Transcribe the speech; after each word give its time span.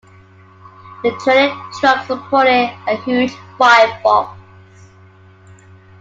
The 1.03 1.11
trailing 1.23 1.55
truck 1.73 2.07
supported 2.07 2.75
a 2.87 2.95
huge 3.05 3.33
firebox. 3.59 4.35